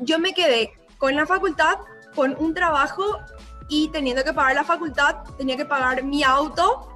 [0.00, 1.78] yo me quedé con la facultad,
[2.14, 3.20] con un trabajo
[3.68, 6.88] y teniendo que pagar la facultad, tenía que pagar mi auto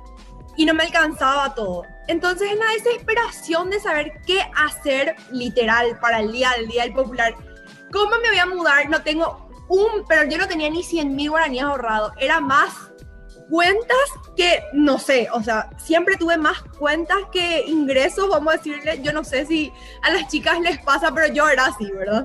[0.56, 1.84] y no me alcanzaba todo.
[2.06, 6.92] Entonces, en la desesperación de saber qué hacer literal para el día del Día del
[6.92, 7.34] Popular,
[7.92, 8.88] ¿cómo me voy a mudar?
[8.90, 12.90] No tengo un, pero yo no tenía ni 100 mil guaraníes ahorrados, era más
[13.48, 13.96] cuentas
[14.36, 19.12] que, no sé, o sea, siempre tuve más cuentas que ingresos, vamos a decirle, yo
[19.12, 22.24] no sé si a las chicas les pasa, pero yo era así, ¿verdad?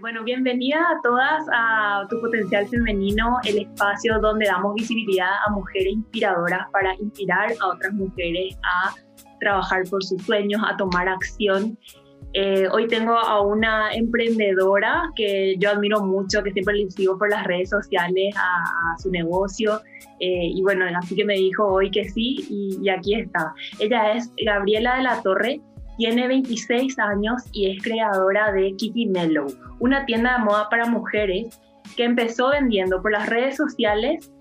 [0.00, 5.92] Bueno, bienvenida a todas a Tu Potencial Femenino, el espacio donde damos visibilidad a mujeres
[5.92, 8.94] inspiradoras para inspirar a otras mujeres a
[9.40, 11.76] trabajar por sus sueños, a tomar acción.
[12.34, 17.30] Eh, hoy tengo a una emprendedora que yo admiro mucho, que siempre le sigo por
[17.30, 19.80] las redes sociales a, su negocio.
[20.20, 23.52] Eh, y bueno, así que me dijo hoy que sí y, y aquí está.
[23.78, 25.60] Ella es Gabriela de la Torre,
[25.98, 29.48] tiene 26 años y es creadora de Kiki Mellow,
[29.80, 31.60] una tienda de moda para mujeres
[31.96, 34.32] que empezó vendiendo por las redes sociales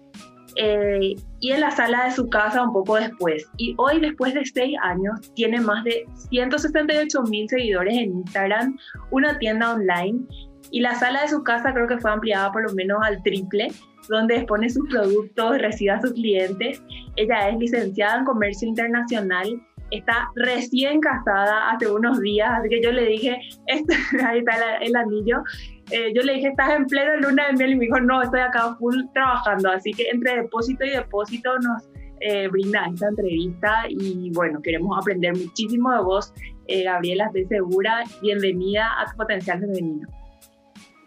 [0.55, 3.45] eh, y en la sala de su casa un poco después.
[3.58, 8.78] Y hoy, después de 6 años, tiene más de 168 mil seguidores en Instagram,
[9.11, 10.25] una tienda online
[10.72, 13.69] y la sala de su casa creo que fue ampliada por lo menos al triple,
[14.09, 16.83] donde expone sus productos, recibe a sus clientes.
[17.16, 22.91] Ella es licenciada en comercio internacional está recién casada hace unos días, así que yo
[22.91, 25.44] le dije, este, ahí está el, anillo,
[25.91, 28.41] eh, yo le dije, estás en plena luna de miel y me dijo, no, estoy
[28.41, 31.84] acá full trabajando, así que entre depósito y depósito nos
[32.19, 36.33] eh, brinda esta entrevista y bueno, queremos aprender muchísimo de vos,
[36.67, 40.07] eh, Gabriela, estoy segura, bienvenida a tu potencial femenino.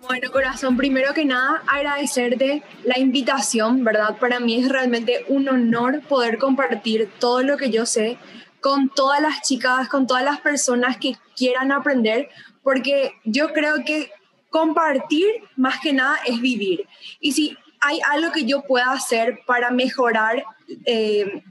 [0.07, 4.17] Bueno, corazón, primero que nada, agradecerte la invitación, ¿verdad?
[4.19, 8.17] Para mí es realmente un honor poder compartir todo lo que yo sé
[8.61, 12.29] con todas las chicas, con todas las personas que quieran aprender,
[12.63, 14.11] porque yo creo que
[14.51, 15.27] compartir
[15.57, 16.87] más que nada es vivir.
[17.21, 20.45] Y si hay algo que yo pueda hacer para mejorar
[20.85, 21.43] eh,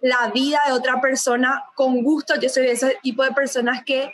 [0.00, 4.12] la vida de otra persona, con gusto, yo soy de ese tipo de personas que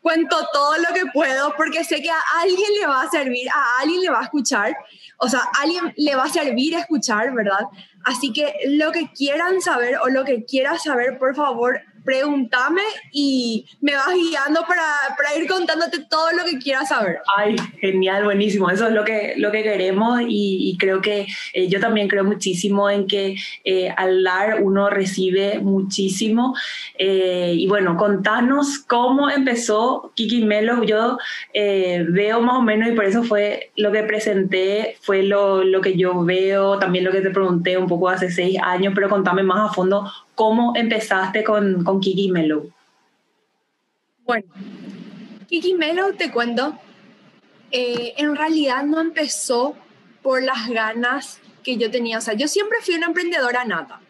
[0.00, 3.80] cuento todo lo que puedo porque sé que a alguien le va a servir, a
[3.80, 4.76] alguien le va a escuchar,
[5.18, 7.66] o sea, a alguien le va a servir escuchar, ¿verdad?
[8.04, 13.66] Así que lo que quieran saber o lo que quieras saber, por favor, pregúntame y
[13.80, 14.84] me vas guiando para,
[15.16, 17.18] para, ir contándote todo lo que quieras saber.
[17.36, 18.70] Ay, genial, buenísimo.
[18.70, 22.88] Eso es lo que, lo que queremos y, creo que eh, yo también creo muchísimo
[22.88, 26.54] en que eh, al dar uno recibe muchísimo.
[26.98, 30.82] Eh, y bueno, contanos cómo empezó Kiki Melo.
[30.84, 31.18] Yo
[31.52, 35.96] veo más o menos y por eso fue lo que presenté, fue lo, lo que
[35.96, 39.70] yo veo, también lo que te pregunté un poco hace seis años, pero contame más
[39.70, 42.70] a fondo ¿Cómo empezaste con, con Kiki Melo?
[44.24, 44.46] Bueno,
[45.46, 46.78] Kiki Melo, te cuento,
[47.70, 49.76] eh, en realidad no empezó
[50.22, 52.16] por las ganas que yo tenía.
[52.16, 54.00] O sea, yo siempre fui una emprendedora nata.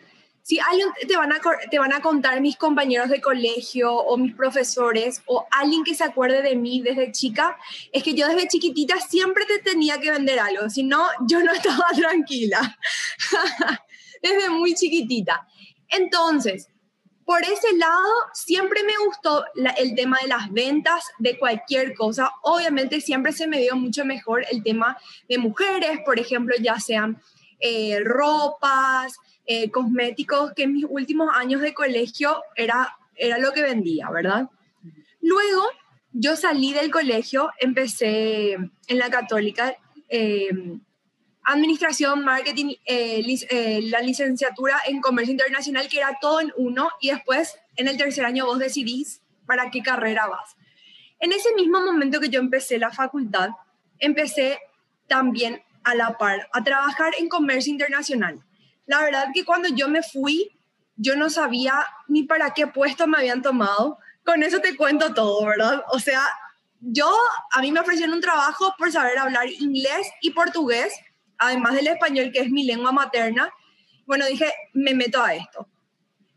[0.42, 4.32] Si alguien te van, a, te van a contar mis compañeros de colegio o mis
[4.36, 7.58] profesores o alguien que se acuerde de mí desde chica,
[7.90, 11.52] es que yo desde chiquitita siempre te tenía que vender algo, si no, yo no
[11.52, 12.78] estaba tranquila.
[14.22, 15.48] desde muy chiquitita.
[15.90, 16.68] Entonces,
[17.30, 19.44] por ese lado, siempre me gustó
[19.78, 22.32] el tema de las ventas de cualquier cosa.
[22.42, 27.22] Obviamente siempre se me dio mucho mejor el tema de mujeres, por ejemplo, ya sean
[27.60, 29.14] eh, ropas,
[29.46, 34.48] eh, cosméticos, que en mis últimos años de colegio era, era lo que vendía, ¿verdad?
[35.20, 35.62] Luego,
[36.12, 39.76] yo salí del colegio, empecé en la católica.
[40.08, 40.50] Eh,
[41.52, 47.10] administración, marketing, eh, eh, la licenciatura en comercio internacional, que era todo en uno, y
[47.10, 50.56] después en el tercer año vos decidís para qué carrera vas.
[51.18, 53.50] En ese mismo momento que yo empecé la facultad,
[53.98, 54.58] empecé
[55.06, 58.42] también a la par a trabajar en comercio internacional.
[58.86, 60.50] La verdad que cuando yo me fui,
[60.96, 63.98] yo no sabía ni para qué puesto me habían tomado.
[64.24, 65.84] Con eso te cuento todo, ¿verdad?
[65.92, 66.22] O sea,
[66.80, 67.10] yo,
[67.52, 70.92] a mí me ofrecieron un trabajo por saber hablar inglés y portugués
[71.40, 73.52] además del español, que es mi lengua materna,
[74.06, 75.66] bueno, dije, me meto a esto.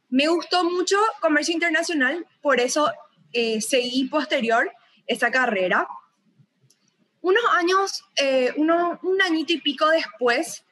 [0.09, 2.91] Me gustó mucho comercio internacional, por eso
[3.33, 4.71] eh, seguí posterior
[5.05, 5.87] esa carrera.
[7.21, 10.65] Unos años, eh, un añito y pico después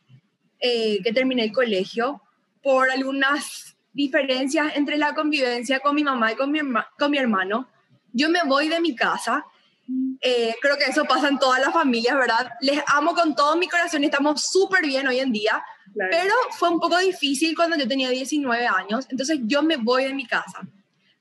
[0.60, 2.22] eh, que terminé el colegio,
[2.62, 6.60] por algunas diferencias entre la convivencia con mi mamá y con mi,
[6.98, 7.68] con mi hermano,
[8.14, 9.46] yo me voy de mi casa.
[10.22, 12.52] Eh, creo que eso pasa en todas las familias, ¿verdad?
[12.62, 15.64] Les amo con todo mi corazón y estamos súper bien hoy en día,
[15.96, 20.14] pero fue un poco difícil cuando yo tenía 19 años, entonces yo me voy de
[20.14, 20.62] mi casa.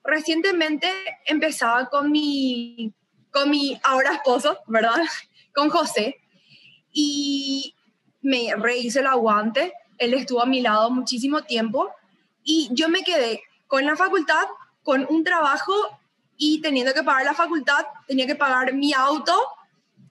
[0.05, 0.89] Recientemente
[1.27, 2.93] empezaba con mi,
[3.31, 4.97] con mi ahora esposo, ¿verdad?
[5.53, 6.21] Con José,
[6.93, 7.75] y
[8.23, 11.91] me rehice el aguante, él estuvo a mi lado muchísimo tiempo
[12.43, 14.45] y yo me quedé con la facultad,
[14.83, 15.73] con un trabajo
[16.41, 19.39] y teniendo que pagar la facultad, tenía que pagar mi auto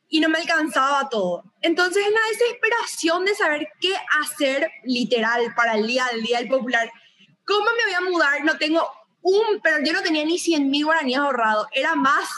[0.08, 1.44] y no me alcanzaba todo.
[1.60, 6.48] Entonces, en la desesperación de saber qué hacer literal para el día del Día del
[6.48, 6.90] Popular,
[7.48, 8.46] ¿cómo me voy a mudar?
[8.46, 8.88] No tengo
[9.24, 12.30] un, pero yo no tenía ni 100 mil guaraníes ahorrados, era más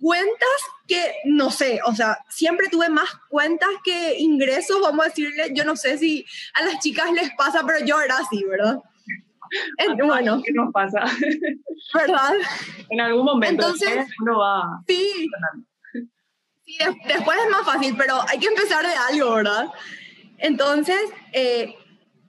[0.00, 5.50] cuentas que, no sé, o sea, siempre tuve más cuentas que ingresos, vamos a decirle,
[5.52, 6.24] yo no sé si
[6.54, 8.78] a las chicas les pasa, pero yo era así, ¿verdad?
[10.04, 10.42] bueno.
[10.44, 11.04] ¿Qué nos pasa?
[11.94, 12.34] ¿Verdad?
[12.90, 13.64] En algún momento.
[13.64, 14.80] Entonces, uno va.
[14.86, 15.28] Sí.
[16.64, 16.78] sí
[17.08, 19.68] después es más fácil, pero hay que empezar de algo, ¿verdad?
[20.38, 21.00] Entonces,
[21.32, 21.74] eh,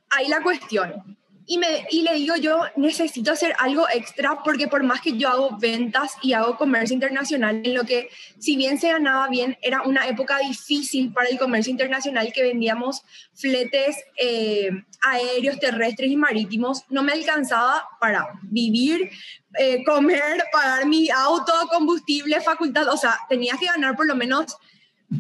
[0.10, 1.17] ahí la cuestión.
[1.50, 5.30] Y, me, y le digo yo, necesito hacer algo extra porque por más que yo
[5.30, 9.84] hago ventas y hago comercio internacional, en lo que si bien se ganaba bien, era
[9.84, 13.02] una época difícil para el comercio internacional que vendíamos
[13.34, 14.72] fletes eh,
[15.02, 19.10] aéreos, terrestres y marítimos, no me alcanzaba para vivir,
[19.58, 24.58] eh, comer, pagar mi auto, combustible, facultad, o sea, tenía que ganar por lo menos,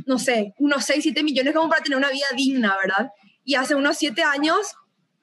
[0.05, 3.11] no sé, unos 6, 7 millones como para tener una vida digna, ¿verdad?
[3.45, 4.75] Y hace unos 7 años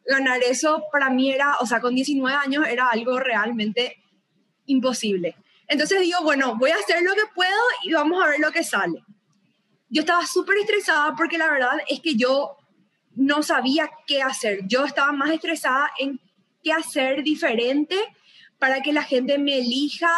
[0.06, 4.02] ganar eso para mí era, o sea, con 19 años era algo realmente
[4.66, 5.36] imposible.
[5.66, 8.64] Entonces digo, bueno, voy a hacer lo que puedo y vamos a ver lo que
[8.64, 9.02] sale.
[9.88, 12.56] Yo estaba súper estresada porque la verdad es que yo
[13.14, 14.60] no sabía qué hacer.
[14.66, 16.20] Yo estaba más estresada en
[16.62, 17.96] qué hacer diferente
[18.58, 20.10] para que la gente me elija,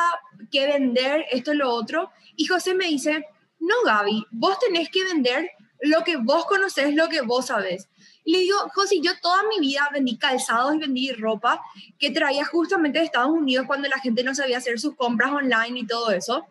[0.51, 2.11] qué vender, esto lo otro.
[2.37, 3.27] Y José me dice,
[3.59, 5.51] no, Gaby, vos tenés que vender
[5.81, 7.89] lo que vos conocés, lo que vos sabés.
[8.27, 11.63] Le digo, José, yo toda mi vida vendí calzados y vendí ropa
[11.99, 15.79] que traía justamente de Estados Unidos cuando la gente no sabía hacer sus compras online
[15.79, 16.45] y todo eso.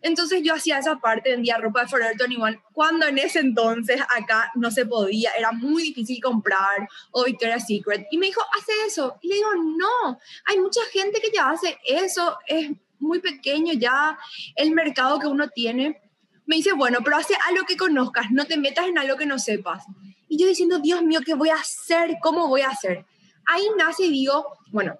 [0.00, 4.52] Entonces yo hacía esa parte, vendía ropa de Forever 21, cuando en ese entonces acá
[4.54, 8.06] no se podía, era muy difícil comprar o Victoria's Secret.
[8.12, 9.18] Y me dijo, hace eso.
[9.20, 12.70] Y le digo, no, hay mucha gente que ya hace eso, es
[13.00, 14.16] muy pequeño ya
[14.54, 16.00] el mercado que uno tiene.
[16.46, 19.38] Me dice, bueno, pero hace algo que conozcas, no te metas en algo que no
[19.38, 19.84] sepas.
[20.28, 22.16] Y yo diciendo, Dios mío, ¿qué voy a hacer?
[22.22, 23.04] ¿Cómo voy a hacer?
[23.46, 24.98] Ahí nace y digo, bueno,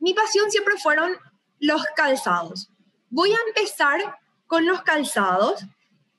[0.00, 1.12] mi pasión siempre fueron
[1.58, 2.70] los calzados.
[3.10, 4.00] Voy a empezar
[4.46, 5.64] con los calzados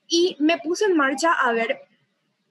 [0.06, 1.80] y me puse en marcha a ver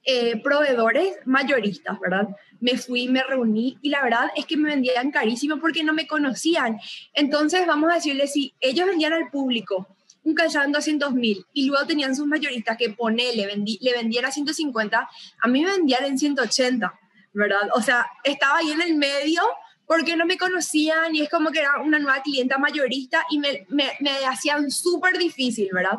[0.02, 2.28] eh, proveedores mayoristas, ¿verdad?
[2.58, 6.06] Me fui, me reuní y la verdad es que me vendían carísimo porque no me
[6.06, 6.78] conocían.
[7.12, 9.86] Entonces, vamos a decirle, si ellos vendían al público
[10.24, 13.92] un calzado en 200 mil y luego tenían sus mayoristas que pone, le, vendí, le
[13.92, 15.08] vendían a 150,
[15.42, 16.92] a mí me vendían en 180,
[17.32, 17.68] ¿verdad?
[17.74, 19.42] O sea, estaba ahí en el medio
[19.86, 23.66] porque no me conocían y es como que era una nueva clienta mayorista y me,
[23.70, 25.98] me, me hacían súper difícil, ¿verdad?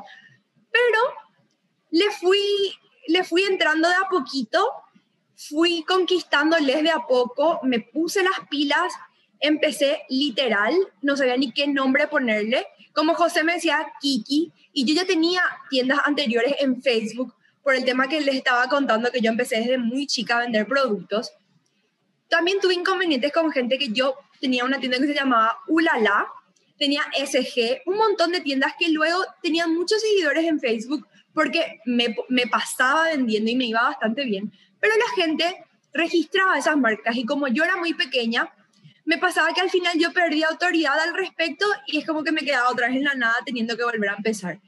[0.72, 1.00] Pero
[1.92, 2.74] le fui,
[3.08, 4.66] le fui entrando de a poquito,
[5.36, 8.94] fui conquistándoles de a poco, me puse las pilas,
[9.40, 14.94] empecé literal, no sabía ni qué nombre ponerle, como José me decía, Kiki, y yo
[14.94, 17.34] ya tenía tiendas anteriores en Facebook
[17.64, 20.68] por el tema que les estaba contando que yo empecé desde muy chica a vender
[20.68, 21.32] productos.
[22.28, 26.28] También tuve inconvenientes con gente que yo tenía una tienda que se llamaba Ulala,
[26.78, 32.16] tenía SG, un montón de tiendas que luego tenían muchos seguidores en Facebook porque me,
[32.30, 37.26] me pasaba vendiendo y me iba bastante bien, pero la gente registraba esas marcas y
[37.26, 38.52] como yo era muy pequeña,
[39.06, 42.42] me pasaba que al final yo perdía autoridad al respecto y es como que me
[42.42, 44.60] quedaba otra vez en la nada teniendo que volver a empezar.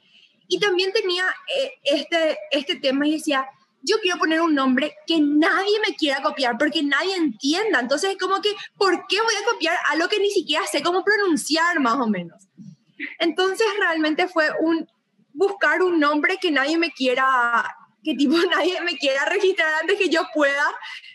[0.48, 1.26] Y también tenía
[1.58, 3.48] eh, este, este tema y decía,
[3.82, 7.80] yo quiero poner un nombre que nadie me quiera copiar porque nadie entienda.
[7.80, 11.04] Entonces es como que, ¿por qué voy a copiar algo que ni siquiera sé cómo
[11.04, 12.48] pronunciar más o menos?
[13.20, 14.88] Entonces realmente fue un
[15.34, 17.66] buscar un nombre que nadie me quiera,
[18.04, 20.66] que tipo nadie me quiera registrar antes que yo pueda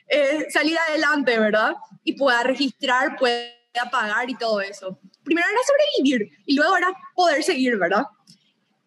[0.09, 1.75] eh, salir adelante, ¿verdad?
[2.04, 3.52] Y pueda registrar, pueda
[3.90, 4.99] pagar y todo eso.
[5.23, 8.04] Primero era sobrevivir y luego era poder seguir, ¿verdad?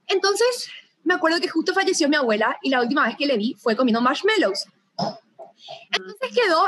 [0.08, 0.70] Entonces,
[1.03, 3.75] me acuerdo que justo falleció mi abuela y la última vez que le vi fue
[3.75, 4.65] comiendo marshmallows.
[5.91, 6.65] Entonces quedó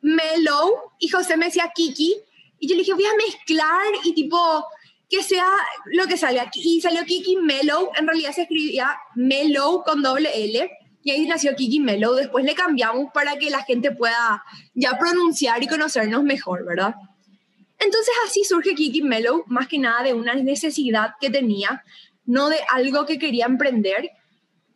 [0.00, 2.16] Mellow y José me decía Kiki
[2.58, 4.64] y yo le dije, voy a mezclar y tipo,
[5.12, 5.46] que sea
[5.84, 6.50] lo que salga.
[6.54, 10.70] Y salió Kiki Mellow, en realidad se escribía Mellow con doble L,
[11.04, 12.14] y ahí nació Kiki Mellow.
[12.14, 14.42] Después le cambiamos para que la gente pueda
[14.72, 16.94] ya pronunciar y conocernos mejor, ¿verdad?
[17.78, 21.84] Entonces así surge Kiki Mellow, más que nada de una necesidad que tenía,
[22.24, 24.12] no de algo que quería emprender,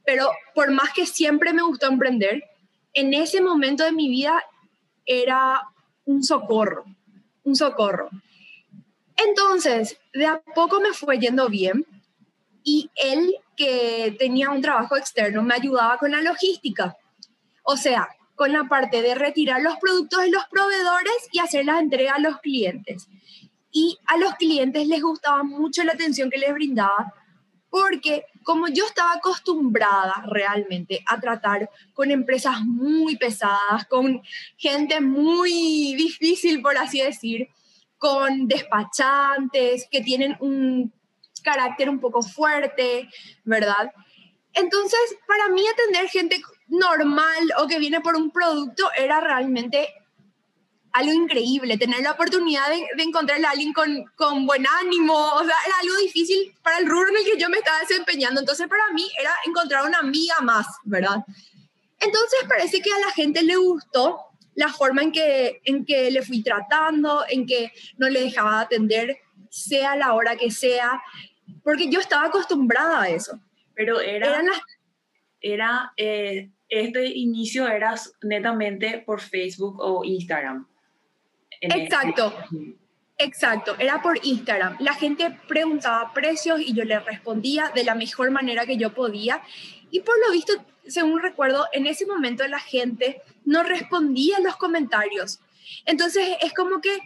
[0.05, 2.45] pero por más que siempre me gustó emprender,
[2.93, 4.45] en ese momento de mi vida
[5.07, 5.63] era
[6.05, 6.85] un socorro,
[7.43, 8.11] un socorro.
[9.17, 11.87] Entonces, de a poco me fue yendo bien
[12.63, 16.97] y él que tenía un trabajo externo me ayudaba con la logística.
[17.63, 21.79] O sea, con la parte de retirar los productos de los proveedores y hacer la
[21.79, 23.09] entrega a los clientes.
[23.73, 27.15] Y a los clientes les gustaba mucho la atención que les brindaba
[27.69, 34.23] porque como yo estaba acostumbrada realmente a tratar con empresas muy pesadas, con
[34.57, 37.49] gente muy difícil, por así decir,
[37.99, 40.93] con despachantes que tienen un
[41.43, 43.09] carácter un poco fuerte,
[43.45, 43.93] ¿verdad?
[44.53, 49.89] Entonces, para mí atender gente normal o que viene por un producto era realmente
[50.93, 55.45] algo increíble, tener la oportunidad de, de encontrar a alguien con, con, buen ánimo, o
[55.45, 58.67] sea, era algo difícil para el rubro en el que yo me estaba desempeñando, entonces
[58.67, 61.23] para mí era encontrar una amiga más, ¿verdad?
[62.01, 64.26] Entonces parece que a la gente le gustó
[64.57, 69.19] la forma en que, en que le fui tratando, en que no le dejaba atender,
[69.49, 71.01] sea la hora que sea,
[71.63, 73.39] porque yo estaba acostumbrada a eso.
[73.75, 74.43] Pero era,
[75.41, 80.67] era eh, este inicio era netamente por Facebook o Instagram.
[81.61, 82.35] Exacto.
[83.19, 84.77] Exacto, era por Instagram.
[84.81, 89.41] La gente preguntaba precios y yo le respondía de la mejor manera que yo podía.
[89.91, 90.53] Y por lo visto,
[90.89, 95.41] según recuerdo, en ese momento la gente no respondía a los comentarios.
[95.85, 96.99] Entonces es como que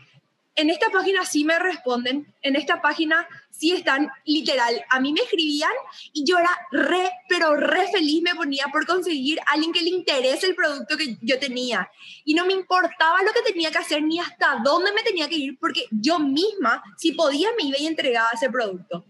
[0.57, 4.85] en esta página sí me responden, en esta página sí están literal.
[4.91, 5.71] A mí me escribían
[6.13, 9.91] y yo era re, pero re feliz me ponía por conseguir a alguien que le
[9.91, 11.91] interese el producto que yo tenía.
[12.25, 15.37] Y no me importaba lo que tenía que hacer ni hasta dónde me tenía que
[15.37, 19.05] ir, porque yo misma, si podía, me iba y entregaba ese producto.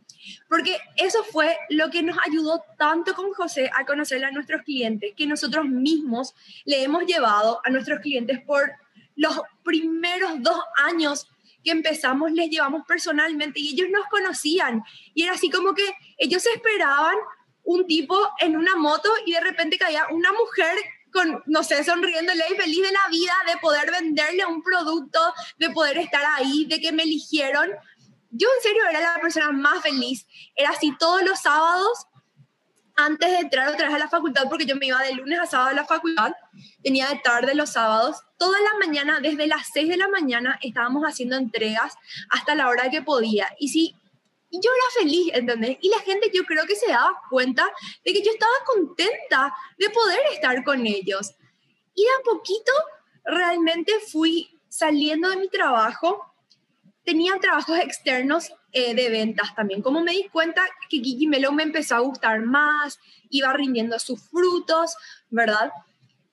[0.49, 5.13] Porque eso fue lo que nos ayudó tanto con José a conocer a nuestros clientes,
[5.17, 6.35] que nosotros mismos
[6.65, 8.73] le hemos llevado a nuestros clientes por
[9.17, 11.29] los primeros dos años
[11.63, 15.85] que empezamos les llevamos personalmente y ellos nos conocían y era así como que
[16.17, 17.17] ellos esperaban
[17.65, 20.75] un tipo en una moto y de repente caía una mujer
[21.13, 25.19] con, no sé, sonriéndole y feliz de la vida de poder venderle un producto,
[25.59, 27.69] de poder estar ahí, de que me eligieron.
[28.31, 30.27] Yo en serio era la persona más feliz.
[30.55, 32.07] Era así todos los sábados
[32.97, 35.47] antes de entrar otra vez a la facultad, porque yo me iba de lunes a
[35.47, 36.33] sábado a la facultad,
[36.83, 41.05] tenía de tarde los sábados, toda la mañana, desde las 6 de la mañana, estábamos
[41.05, 41.95] haciendo entregas
[42.29, 43.47] hasta la hora que podía.
[43.59, 43.95] Y si
[44.53, 45.79] y yo era feliz, ¿entendés?
[45.81, 47.71] Y la gente yo creo que se daba cuenta
[48.05, 51.35] de que yo estaba contenta de poder estar con ellos.
[51.95, 52.73] Y de a poquito
[53.25, 56.30] realmente fui saliendo de mi trabajo.
[57.05, 59.83] Tenía trabajos externos eh, de ventas también.
[59.83, 62.99] Como me di cuenta que Kiki Melo me empezó a gustar más,
[63.31, 64.95] iba rindiendo sus frutos,
[65.31, 65.71] ¿verdad?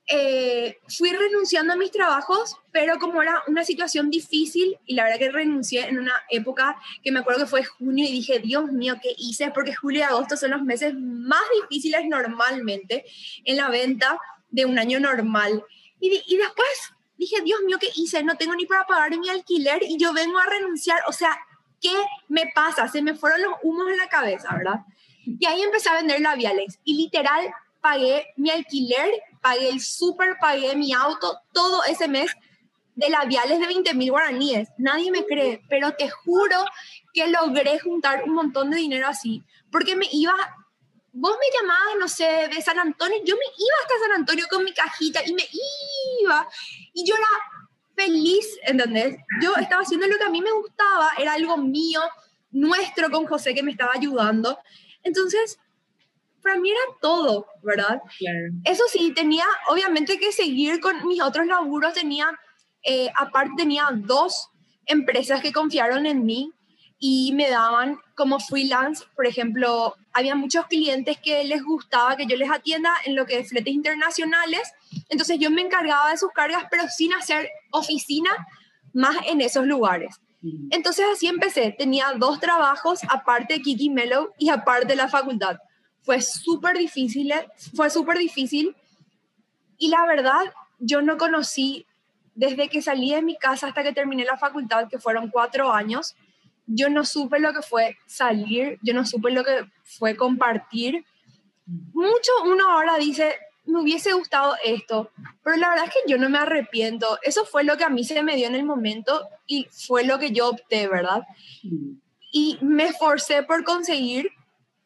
[0.10, 5.20] Eh, fui renunciando a mis trabajos, pero como era una situación difícil, y la verdad
[5.20, 8.96] que renuncié en una época que me acuerdo que fue junio y dije, Dios mío,
[9.02, 9.52] ¿qué hice?
[9.52, 13.06] Porque julio y agosto son los meses más difíciles normalmente
[13.44, 14.18] en la venta
[14.50, 15.64] de un año normal.
[16.00, 18.24] Y, y después dije, Dios mío, ¿qué hice?
[18.24, 21.00] No tengo ni para pagar mi alquiler y yo vengo a renunciar.
[21.08, 21.38] O sea,
[21.82, 21.94] ¿qué
[22.28, 22.88] me pasa?
[22.88, 24.82] Se me fueron los humos en la cabeza, ¿verdad?
[25.26, 27.50] Y ahí empecé a vender labiales y literal
[27.82, 29.10] pagué mi alquiler,
[29.42, 32.32] pagué el súper, pagué mi auto, todo ese mes
[32.96, 34.70] de labiales de 20 mil guaraníes.
[34.78, 36.66] Nadie me cree, pero te juro
[37.14, 40.34] que logré juntar un montón de dinero así, porque me iba,
[41.20, 44.64] vos me llamabas, no sé, de San Antonio, yo me iba hasta San Antonio con
[44.64, 45.44] mi cajita y me
[46.22, 46.48] iba,
[46.94, 47.28] y yo era
[47.96, 49.18] feliz, ¿entendés?
[49.42, 52.02] Yo estaba haciendo lo que a mí me gustaba, era algo mío,
[52.52, 54.60] nuestro con José que me estaba ayudando.
[55.04, 55.60] Entonces,
[56.44, 58.02] para mí era todo, ¿verdad?
[58.64, 62.30] Eso sí, tenía obviamente que seguir con mis otros laburos, tenía,
[62.84, 64.50] eh, aparte tenía dos
[64.86, 66.54] empresas que confiaron en mí
[67.00, 72.36] y me daban como freelance, por ejemplo, había muchos clientes que les gustaba que yo
[72.36, 74.72] les atienda en lo que es fletes internacionales,
[75.10, 78.32] entonces yo me encargaba de sus cargas, pero sin hacer oficina
[78.94, 80.20] más en esos lugares.
[80.70, 85.58] Entonces así empecé, tenía dos trabajos, aparte de Kiki Mellow y aparte de la facultad.
[86.04, 87.34] Fue súper difícil,
[87.76, 88.76] fue súper difícil
[89.78, 91.86] y la verdad yo no conocí
[92.36, 96.16] desde que salí de mi casa hasta que terminé la facultad, que fueron cuatro años,
[96.68, 101.06] yo no supe lo que fue salir, yo no supe lo que fue compartir.
[101.66, 105.12] Mucho uno ahora dice, me hubiese gustado esto,
[105.44, 107.18] pero la verdad es que yo no me arrepiento.
[107.24, 110.20] Eso fue lo que a mí se me dio en el momento y fue lo
[110.20, 111.24] que yo opté, ¿verdad?
[112.32, 114.32] Y me esforcé por conseguir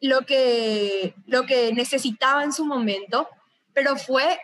[0.00, 3.28] lo que, lo que necesitaba en su momento,
[3.72, 4.38] pero fue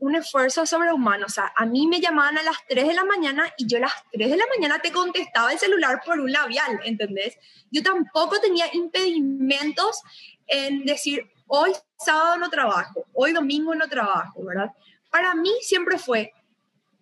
[0.00, 1.26] un esfuerzo sobrehumano.
[1.26, 3.82] O sea, a mí me llamaban a las 3 de la mañana y yo a
[3.82, 7.38] las 3 de la mañana te contestaba el celular por un labial, ¿entendés?
[7.70, 10.02] Yo tampoco tenía impedimentos
[10.46, 14.72] en decir, hoy sábado no trabajo, hoy domingo no trabajo, ¿verdad?
[15.10, 16.32] Para mí siempre fue,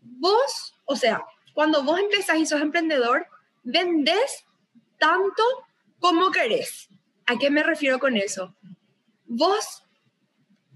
[0.00, 1.24] vos, o sea,
[1.54, 3.26] cuando vos empezás y sos emprendedor,
[3.62, 4.44] vendés
[4.98, 5.42] tanto
[5.98, 6.88] como querés.
[7.26, 8.54] ¿A qué me refiero con eso?
[9.26, 9.84] Vos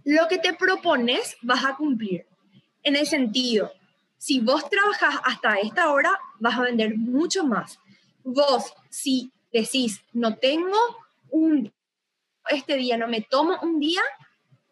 [0.05, 2.27] lo que te propones vas a cumplir.
[2.83, 3.73] En el sentido,
[4.19, 7.79] si vos trabajas hasta esta hora, vas a vender mucho más.
[8.25, 10.79] Vos, si decís, no tengo
[11.31, 11.73] un,
[12.51, 14.01] este día, no me tomo un día,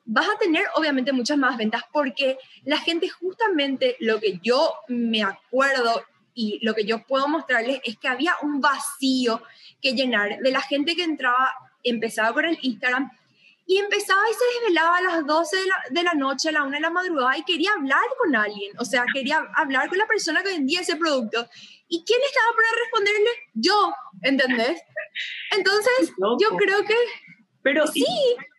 [0.05, 5.23] vas a tener obviamente muchas más ventas porque la gente justamente lo que yo me
[5.23, 6.03] acuerdo
[6.35, 9.43] y lo que yo puedo mostrarles es que había un vacío
[9.81, 13.11] que llenar de la gente que entraba, empezaba por el Instagram
[13.71, 15.57] y empezaba y se desvelaba a las 12
[15.91, 18.85] de la, noche, a la 1 de la madrugada y quería hablar con alguien, o
[18.85, 21.47] sea, quería hablar con la persona que vendía ese producto.
[21.87, 23.31] ¿Y quién estaba para responderle?
[23.55, 24.83] Yo, ¿entendés?
[25.57, 26.97] Entonces, yo creo que...
[27.63, 28.05] Pero sí.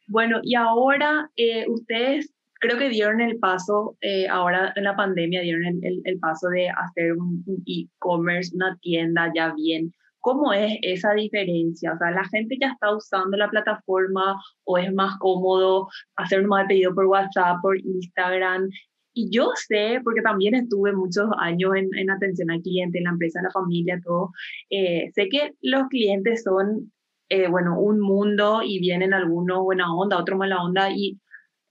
[0.08, 5.42] bueno, y ahora eh, ustedes creo que dieron el paso, eh, ahora en la pandemia
[5.42, 11.14] dieron el, el, paso de hacer un e-commerce, una tienda ya bien ¿Cómo es esa
[11.14, 11.94] diferencia?
[11.94, 16.68] O sea, la gente ya está usando la plataforma o es más cómodo hacer un
[16.68, 18.70] pedido por WhatsApp, por Instagram.
[19.14, 23.10] Y yo sé, porque también estuve muchos años en, en atención al cliente, en la
[23.12, 24.32] empresa, en la familia, todo,
[24.70, 26.92] eh, sé que los clientes son,
[27.30, 31.20] eh, bueno, un mundo y vienen algunos buena onda, otros mala onda y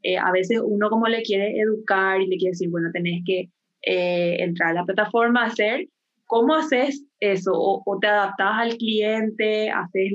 [0.03, 3.49] eh, a veces uno como le quiere educar y le quiere decir, bueno, tenés que
[3.83, 5.89] entrar a la plataforma, hacer
[6.31, 7.51] ¿Cómo haces eso?
[7.55, 9.69] ¿O, te adaptas al cliente?
[9.69, 10.13] ¿Haces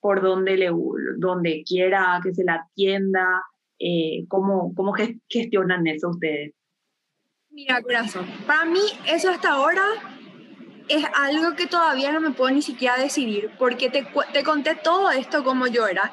[0.00, 0.72] por donde, le,
[1.18, 3.40] donde quiera que se la atienda?
[3.78, 4.92] Eh, ¿cómo, ¿Cómo
[5.28, 6.54] gestionan eso ustedes?
[7.50, 9.84] Mira, corazón, para mí eso hasta ahora
[10.88, 15.12] es algo que todavía no me puedo ni siquiera decidir, porque te, te conté todo
[15.12, 16.12] esto como yo era.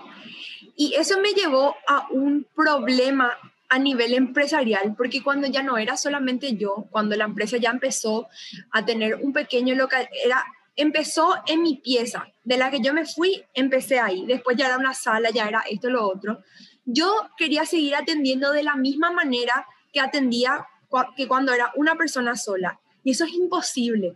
[0.77, 3.36] Y eso me llevó a un problema
[3.72, 8.28] a nivel empresarial, porque cuando ya no era solamente yo, cuando la empresa ya empezó
[8.70, 10.44] a tener un pequeño local, era,
[10.76, 14.78] empezó en mi pieza, de la que yo me fui, empecé ahí, después ya era
[14.78, 16.44] una sala, ya era esto, lo otro.
[16.84, 20.68] Yo quería seguir atendiendo de la misma manera que atendía
[21.16, 24.14] que cuando era una persona sola, y eso es imposible.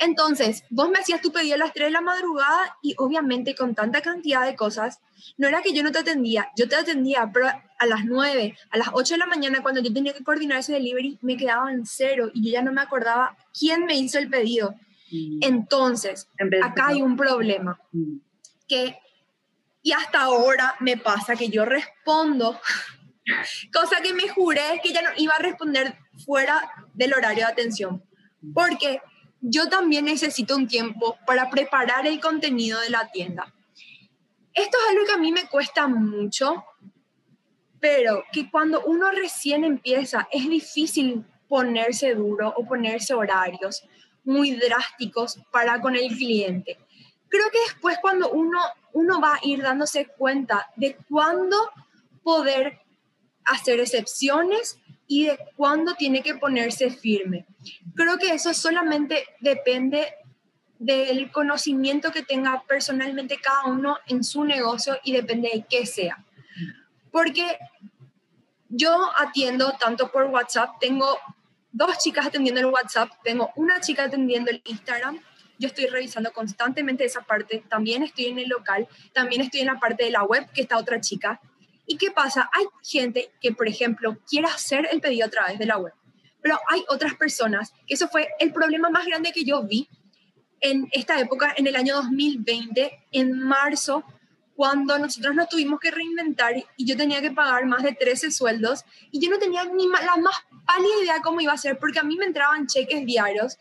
[0.00, 3.76] Entonces, vos me hacías tu pedido a las 3 de la madrugada y obviamente con
[3.76, 4.98] tanta cantidad de cosas,
[5.36, 7.46] no era que yo no te atendía, yo te atendía, pero
[7.78, 10.72] a las 9, a las 8 de la mañana, cuando yo tenía que coordinar ese
[10.72, 14.30] delivery, me quedaba en cero y yo ya no me acordaba quién me hizo el
[14.30, 14.74] pedido.
[15.10, 15.38] Mm.
[15.42, 16.28] Entonces,
[16.62, 18.16] acá hay un problema mm.
[18.66, 18.98] que,
[19.82, 22.58] y hasta ahora me pasa que yo respondo,
[23.72, 28.02] cosa que me juré que ya no iba a responder fuera del horario de atención,
[28.54, 29.00] porque
[29.40, 33.52] yo también necesito un tiempo para preparar el contenido de la tienda.
[34.52, 36.64] Esto es algo que a mí me cuesta mucho,
[37.86, 43.84] pero que cuando uno recién empieza es difícil ponerse duro o ponerse horarios
[44.24, 46.80] muy drásticos para con el cliente.
[47.28, 48.58] Creo que después cuando uno,
[48.92, 51.56] uno va a ir dándose cuenta de cuándo
[52.24, 52.80] poder
[53.44, 57.46] hacer excepciones y de cuándo tiene que ponerse firme.
[57.94, 60.12] Creo que eso solamente depende
[60.80, 66.25] del conocimiento que tenga personalmente cada uno en su negocio y depende de qué sea.
[67.16, 67.56] Porque
[68.68, 71.18] yo atiendo tanto por WhatsApp, tengo
[71.72, 75.18] dos chicas atendiendo el WhatsApp, tengo una chica atendiendo el Instagram,
[75.58, 79.80] yo estoy revisando constantemente esa parte, también estoy en el local, también estoy en la
[79.80, 81.40] parte de la web, que está otra chica,
[81.86, 82.50] ¿Y qué pasa?
[82.52, 85.94] Hay gente que, por ejemplo, quiere hacer el pedido a través de la web,
[86.42, 89.88] pero hay otras personas, que eso fue el problema más grande que yo vi
[90.60, 94.04] en esta época, en el año 2020, en marzo,
[94.56, 98.84] cuando nosotros nos tuvimos que reinventar y yo tenía que pagar más de 13 sueldos
[99.10, 100.34] y yo no tenía ni la más
[100.66, 103.58] pálida idea cómo iba a ser porque a mí me entraban cheques diarios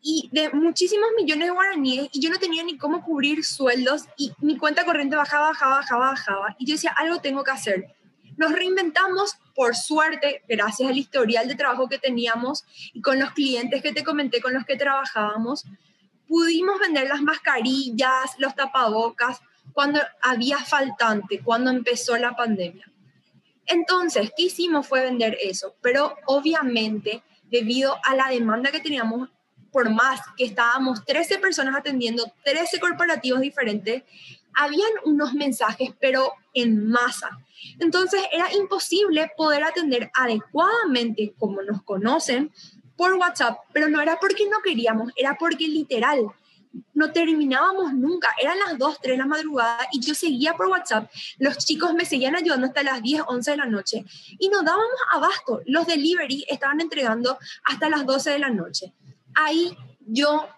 [0.00, 4.32] y de muchísimos millones de guaraníes y yo no tenía ni cómo cubrir sueldos y
[4.38, 6.56] mi cuenta corriente bajaba, bajaba, bajaba, bajaba.
[6.58, 7.94] Y yo decía, algo tengo que hacer.
[8.36, 13.80] Nos reinventamos, por suerte, gracias al historial de trabajo que teníamos y con los clientes
[13.80, 15.64] que te comenté con los que trabajábamos,
[16.26, 19.40] pudimos vender las mascarillas, los tapabocas,
[19.72, 22.90] cuando había faltante, cuando empezó la pandemia.
[23.66, 24.86] Entonces, ¿qué hicimos?
[24.86, 29.28] Fue vender eso, pero obviamente debido a la demanda que teníamos,
[29.70, 34.02] por más que estábamos 13 personas atendiendo 13 corporativos diferentes,
[34.54, 37.30] habían unos mensajes, pero en masa.
[37.78, 42.50] Entonces era imposible poder atender adecuadamente como nos conocen
[42.96, 46.26] por WhatsApp, pero no era porque no queríamos, era porque literal
[46.94, 48.28] no terminábamos nunca.
[48.40, 51.10] Eran las 2, 3 de la madrugada y yo seguía por WhatsApp.
[51.38, 54.04] Los chicos me seguían ayudando hasta las 10, 11 de la noche
[54.38, 55.62] y no dábamos abasto.
[55.66, 58.92] Los delivery estaban entregando hasta las 12 de la noche.
[59.34, 60.48] Ahí yo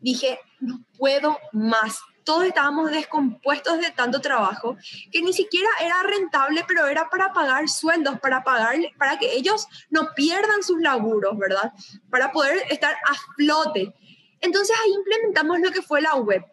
[0.00, 1.98] dije, no puedo más.
[2.24, 4.76] Todos estábamos descompuestos de tanto trabajo
[5.12, 9.66] que ni siquiera era rentable, pero era para pagar sueldos, para pagar, para que ellos
[9.90, 11.72] no pierdan sus laburos, ¿verdad?
[12.10, 13.94] Para poder estar a flote.
[14.44, 16.44] Entonces ahí implementamos lo que fue la web.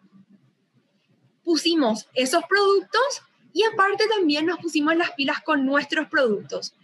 [1.44, 6.74] Pusimos esos productos y aparte también nos pusimos las pilas con nuestros productos.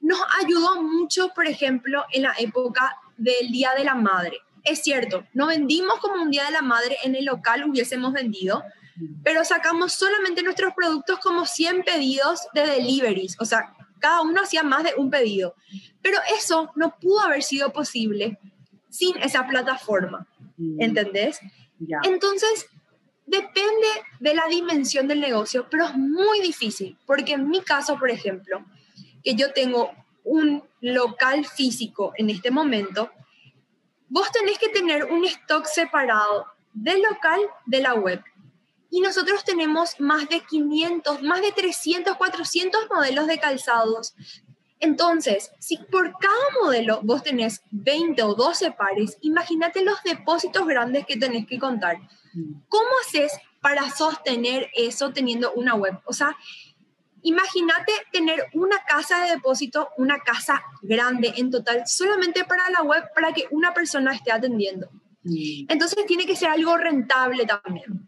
[0.00, 4.40] Nos ayudó mucho, por ejemplo, en la época del Día de la Madre.
[4.62, 8.62] Es cierto, no vendimos como un Día de la Madre en el local hubiésemos vendido,
[9.24, 14.62] pero sacamos solamente nuestros productos como 100 pedidos de deliveries, o sea, cada uno hacía
[14.62, 15.54] más de un pedido.
[16.02, 18.38] Pero eso no pudo haber sido posible
[18.96, 20.26] sin esa plataforma.
[20.56, 20.80] Mm.
[20.80, 21.40] ¿Entendés?
[22.04, 22.66] Entonces,
[23.26, 23.88] depende
[24.20, 28.64] de la dimensión del negocio, pero es muy difícil, porque en mi caso, por ejemplo,
[29.22, 29.92] que yo tengo
[30.24, 33.10] un local físico en este momento,
[34.08, 38.22] vos tenés que tener un stock separado del local de la web.
[38.90, 44.14] Y nosotros tenemos más de 500, más de 300, 400 modelos de calzados,
[44.80, 51.06] entonces, si por cada modelo vos tenés 20 o 12 pares, imagínate los depósitos grandes
[51.06, 51.98] que tenés que contar.
[52.34, 52.60] Mm.
[52.68, 55.98] ¿Cómo haces para sostener eso teniendo una web?
[56.04, 56.36] O sea,
[57.22, 63.02] imagínate tener una casa de depósito, una casa grande en total, solamente para la web,
[63.14, 64.90] para que una persona esté atendiendo.
[65.22, 65.66] Mm.
[65.68, 68.06] Entonces tiene que ser algo rentable también.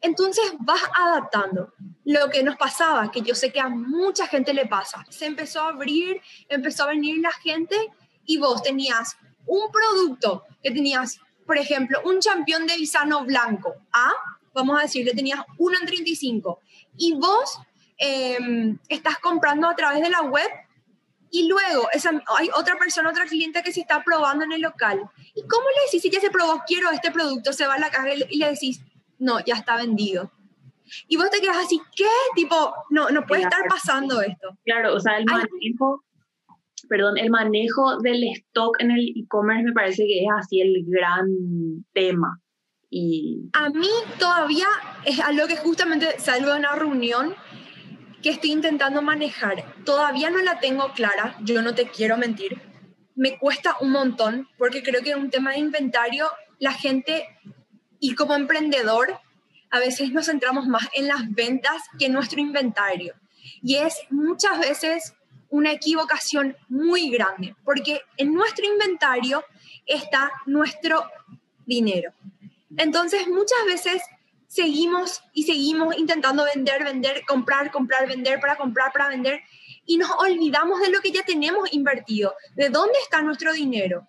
[0.00, 4.66] Entonces vas adaptando lo que nos pasaba, que yo sé que a mucha gente le
[4.66, 5.04] pasa.
[5.10, 7.76] Se empezó a abrir, empezó a venir la gente
[8.24, 14.12] y vos tenías un producto que tenías, por ejemplo, un champión de bisano blanco, ¿ah?
[14.52, 16.60] Vamos a decir, le tenías uno en 35
[16.96, 17.58] y vos
[17.98, 20.48] em, estás comprando a través de la web
[21.30, 25.08] y luego esa, hay otra persona, otra cliente que se está probando en el local.
[25.34, 27.90] ¿Y cómo le decís si ya se probó, quiero este producto, se va a la
[27.90, 28.80] caja y le decís,
[29.20, 30.32] no, ya está vendido?
[31.06, 32.04] Y vos te quedas así, ¿qué?
[32.34, 34.58] Tipo, no, no puede estar pasando esto.
[34.64, 36.04] Claro, o sea, el manejo,
[36.88, 41.28] perdón, el manejo del stock en el e-commerce me parece que es así el gran
[41.92, 42.40] tema.
[42.90, 43.48] Y...
[43.52, 44.66] A mí todavía
[45.04, 47.36] es algo que justamente salgo de una reunión
[48.20, 49.64] que estoy intentando manejar.
[49.84, 52.60] Todavía no la tengo clara, yo no te quiero mentir.
[53.14, 56.26] Me cuesta un montón porque creo que en un tema de inventario
[56.58, 57.26] la gente
[58.00, 59.20] y como emprendedor
[59.70, 63.14] a veces nos centramos más en las ventas que en nuestro inventario.
[63.62, 65.14] Y es muchas veces
[65.48, 69.44] una equivocación muy grande, porque en nuestro inventario
[69.86, 71.04] está nuestro
[71.66, 72.12] dinero.
[72.76, 74.02] Entonces muchas veces
[74.46, 79.40] seguimos y seguimos intentando vender, vender, comprar, comprar, vender para comprar, para vender,
[79.86, 84.06] y nos olvidamos de lo que ya tenemos invertido, de dónde está nuestro dinero.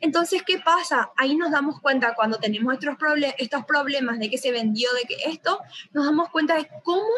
[0.00, 1.10] Entonces, ¿qué pasa?
[1.16, 2.96] Ahí nos damos cuenta cuando tenemos estos,
[3.38, 5.58] estos problemas de que se vendió, de que esto,
[5.92, 7.08] nos damos cuenta de cómo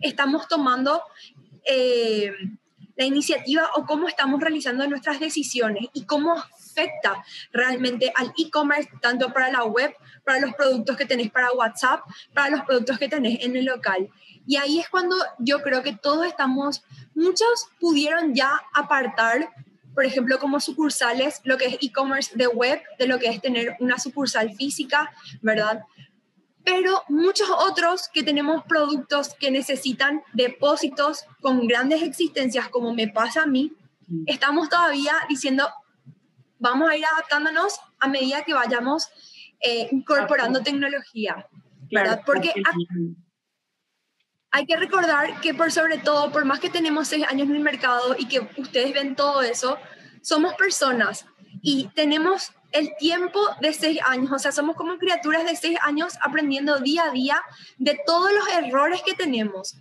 [0.00, 1.02] estamos tomando
[1.64, 2.32] eh,
[2.96, 9.32] la iniciativa o cómo estamos realizando nuestras decisiones y cómo afecta realmente al e-commerce, tanto
[9.32, 9.94] para la web,
[10.26, 12.00] para los productos que tenés para WhatsApp,
[12.34, 14.10] para los productos que tenés en el local.
[14.46, 16.82] Y ahí es cuando yo creo que todos estamos,
[17.14, 19.48] muchos pudieron ya apartar
[19.96, 23.78] por ejemplo, como sucursales, lo que es e-commerce de web, de lo que es tener
[23.80, 25.10] una sucursal física,
[25.40, 25.84] ¿verdad?
[26.62, 33.44] Pero muchos otros que tenemos productos que necesitan depósitos con grandes existencias, como me pasa
[33.44, 33.72] a mí,
[34.06, 34.24] mm.
[34.26, 35.66] estamos todavía diciendo,
[36.58, 39.08] vamos a ir adaptándonos a medida que vayamos
[39.60, 41.46] eh, incorporando tecnología,
[41.90, 42.22] ¿verdad?
[42.24, 42.52] Porque
[44.50, 47.62] hay que recordar que por sobre todo, por más que tenemos seis años en el
[47.62, 49.78] mercado y que ustedes ven todo eso,
[50.22, 51.26] somos personas
[51.62, 56.14] y tenemos el tiempo de seis años, o sea, somos como criaturas de seis años
[56.22, 57.42] aprendiendo día a día
[57.78, 59.76] de todos los errores que tenemos.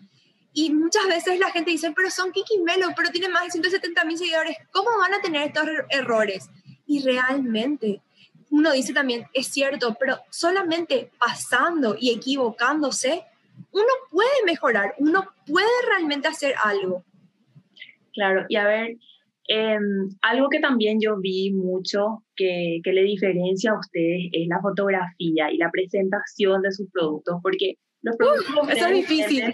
[0.54, 4.06] Y muchas veces la gente dice, pero son Kiki Melo, pero tienen más de 170
[4.06, 6.50] mil seguidores, ¿cómo van a tener estos er-, errores?
[6.86, 8.02] Y realmente
[8.56, 13.24] uno dice también, es cierto, pero solamente pasando y equivocándose,
[13.72, 17.04] uno puede mejorar, uno puede realmente hacer algo.
[18.14, 18.96] Claro, y a ver,
[19.50, 24.62] em, algo que también yo vi mucho que, que, le diferencia a ustedes es la
[24.62, 28.70] fotografía y la presentación de sus productos, porque los productos...
[28.70, 29.54] eso es difícil.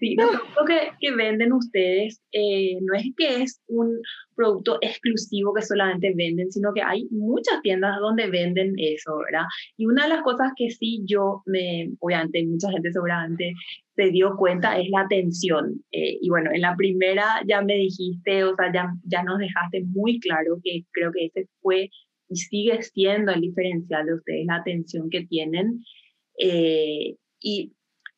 [0.00, 4.00] Sí, lo que, que venden ustedes eh, no es que es un
[4.34, 9.46] producto exclusivo que solamente venden, sino que hay muchas tiendas donde venden eso, ¿verdad?
[9.76, 13.54] Y una de las cosas que sí yo me, obviamente mucha gente seguramente
[13.94, 15.82] se dio cuenta es la atención.
[15.92, 19.84] Eh, y bueno, en la primera ya me dijiste, o sea, ya, ya nos dejaste
[19.84, 21.90] muy claro que creo que ese fue
[22.28, 25.84] y sigue siendo el diferencial de ustedes, la atención que tienen.
[26.38, 27.72] Eh, y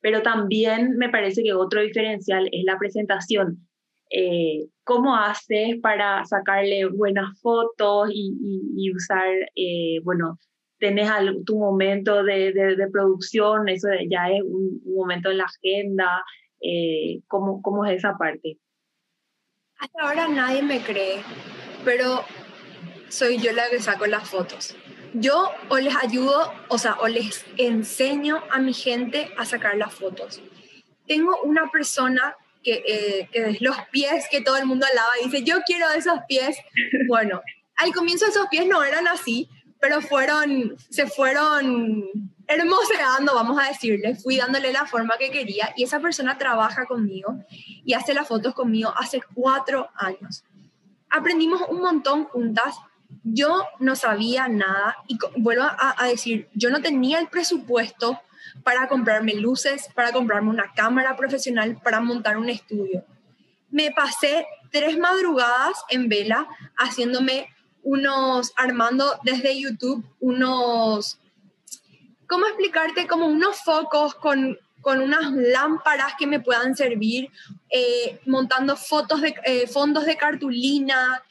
[0.05, 3.67] pero también me parece que otro diferencial es la presentación.
[4.11, 10.39] Eh, ¿Cómo haces para sacarle buenas fotos y, usar, eh, bueno,
[10.79, 11.11] tenés
[11.47, 16.23] tu momento de, de, producción, eso ya es un, momento en la agenda,
[16.61, 18.59] eh, ¿cómo, ¿cómo es esa parte?
[19.79, 21.23] Hasta ahora nadie me cree,
[21.85, 22.23] pero
[23.09, 24.77] soy yo la que saco las fotos
[25.15, 29.95] yo o les ayudo, o sea, o les enseño a mi gente a sacar las
[29.95, 30.43] fotos.
[31.07, 32.83] Tengo una persona que,
[33.33, 36.57] eh, los pies que todo el mundo alaba y dice, yo quiero esos pies.
[37.07, 37.43] Bueno,
[37.77, 39.49] al comienzo esos pies no eran así,
[39.81, 42.05] pero fueron, se fueron
[42.47, 44.17] hermoseando, vamos a decirle.
[44.17, 47.37] Fui dándole la forma que quería y esa persona trabaja conmigo
[47.85, 50.45] y hace las fotos conmigo hace cuatro años.
[51.11, 52.75] Aprendimos un montón juntas
[53.23, 58.21] yo no sabía nada y vuelvo a, decir, yo no tenía el presupuesto
[58.63, 63.05] para comprarme luces, para comprarme una cámara profesional, para montar un estudio.
[63.71, 67.49] Me pasé tres madrugadas en vela haciéndome
[67.83, 71.19] unos, armando desde YouTube unos,
[72.27, 73.07] ¿cómo explicarte?
[73.07, 77.31] Como unos focos con, con unas lámparas que me puedan servir,
[77.71, 81.23] eh, montando fotos de, eh, fondos de cartulina,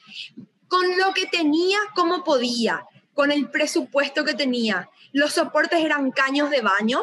[0.68, 4.90] con lo que tenía como podía, con el presupuesto que tenía.
[5.12, 7.02] Los soportes eran caños de baño,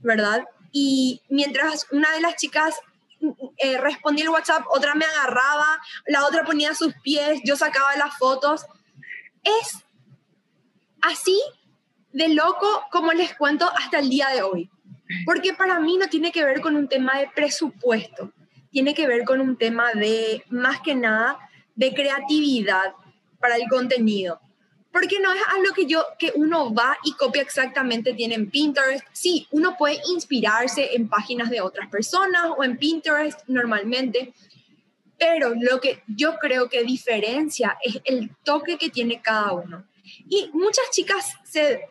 [0.00, 0.46] ¿verdad?
[0.72, 2.76] Y mientras una de las chicas
[3.56, 8.16] eh, respondía el WhatsApp, otra me agarraba, la otra ponía sus pies, yo sacaba las
[8.16, 8.64] fotos.
[9.42, 9.84] Es
[11.00, 11.40] así
[12.12, 14.70] de loco como les cuento hasta el día de hoy.
[15.24, 18.30] Porque para mí no tiene que ver con un tema de presupuesto,
[18.70, 21.38] tiene que ver con un tema de, más que nada,
[21.74, 22.92] de creatividad
[23.40, 24.40] para el contenido.
[24.90, 29.04] Porque no es algo que yo que uno va y copia exactamente tiene en Pinterest.
[29.12, 34.32] Sí, uno puede inspirarse en páginas de otras personas o en Pinterest normalmente,
[35.18, 39.84] pero lo que yo creo que diferencia es el toque que tiene cada uno.
[40.28, 41.82] Y muchas chicas se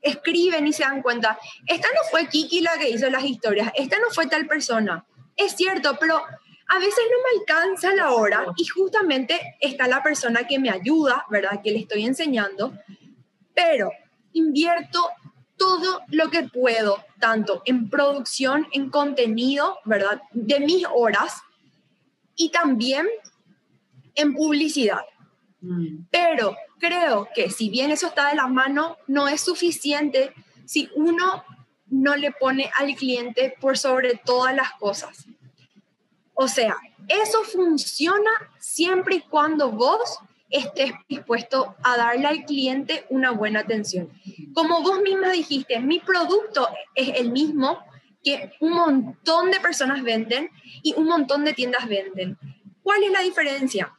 [0.00, 3.98] escriben y se dan cuenta, esta no fue Kiki la que hizo las historias, esta
[3.98, 5.04] no fue tal persona.
[5.36, 6.22] Es cierto, pero
[6.68, 11.24] a veces no me alcanza la hora y justamente está la persona que me ayuda,
[11.30, 11.60] ¿verdad?
[11.62, 12.78] Que le estoy enseñando,
[13.54, 13.90] pero
[14.32, 15.08] invierto
[15.56, 20.22] todo lo que puedo, tanto en producción, en contenido, ¿verdad?
[20.32, 21.42] De mis horas
[22.36, 23.06] y también
[24.14, 25.02] en publicidad.
[25.60, 26.04] Mm.
[26.10, 30.32] Pero creo que si bien eso está de la mano, no es suficiente
[30.66, 31.44] si uno
[31.86, 35.26] no le pone al cliente por sobre todas las cosas.
[36.40, 36.76] O sea,
[37.08, 44.08] eso funciona siempre y cuando vos estés dispuesto a darle al cliente una buena atención.
[44.54, 47.80] Como vos misma dijiste, mi producto es el mismo
[48.22, 50.48] que un montón de personas venden
[50.84, 52.38] y un montón de tiendas venden.
[52.84, 53.92] ¿Cuál es la diferencia?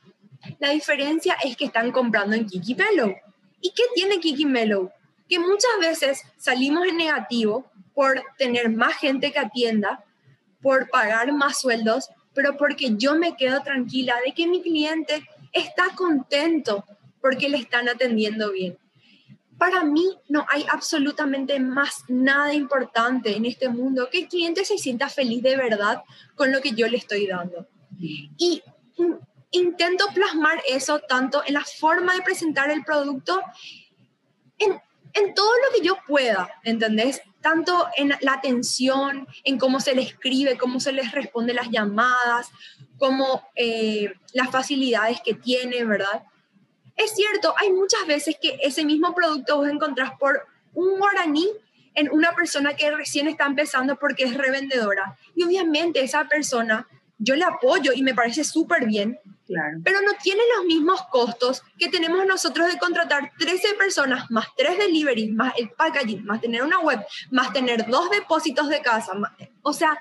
[0.60, 3.18] La diferencia es que están comprando en Kiki Mellow.
[3.60, 4.90] ¿Y qué tiene Kiki Mellow?
[5.28, 10.06] Que muchas veces salimos en negativo por tener más gente que atienda,
[10.62, 15.96] por pagar más sueldos, pero porque yo me quedo tranquila de que mi cliente está
[15.96, 16.86] contento
[17.22, 18.78] porque le están atendiendo bien.
[19.58, 24.78] Para mí no hay absolutamente más nada importante en este mundo que el cliente se
[24.78, 26.04] sienta feliz de verdad
[26.36, 27.68] con lo que yo le estoy dando.
[28.38, 28.64] Y
[29.52, 33.42] intento plasmar eso tanto en la forma de presentar el producto,
[34.58, 34.80] en,
[35.14, 37.22] en todo lo que yo pueda, ¿entendés?
[37.42, 42.50] Tanto en la atención, en cómo se le escribe, cómo se les responde las llamadas,
[42.98, 46.24] como eh, las facilidades que tiene, ¿verdad?
[46.96, 51.48] Es cierto, hay muchas veces que ese mismo producto vos encontrás por un guaraní
[51.96, 55.18] en una persona que recién está empezando porque es revendedora.
[55.36, 59.18] Y obviamente esa persona, yo le apoyo y me parece súper bien,
[59.84, 64.78] pero no tiene los mismos costos que tenemos nosotros de contratar 13 personas, más 3
[64.78, 67.00] deliveries, más el packaging, más tener una web,
[67.32, 69.14] más tener dos depósitos de casa.
[69.62, 70.00] o sea,